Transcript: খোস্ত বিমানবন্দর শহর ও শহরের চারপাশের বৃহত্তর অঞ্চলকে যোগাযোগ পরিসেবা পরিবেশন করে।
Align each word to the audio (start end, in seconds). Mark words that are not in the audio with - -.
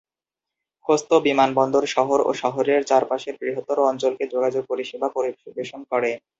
খোস্ত 0.85 1.09
বিমানবন্দর 1.25 1.83
শহর 1.95 2.19
ও 2.21 2.39
শহরের 2.41 2.81
চারপাশের 2.83 3.35
বৃহত্তর 3.41 3.77
অঞ্চলকে 3.89 4.23
যোগাযোগ 4.33 4.63
পরিসেবা 4.71 5.07
পরিবেশন 5.15 5.81
করে। 5.91 6.11